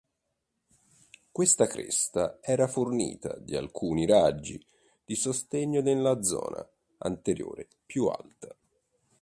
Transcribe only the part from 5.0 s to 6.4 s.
di sostegno nella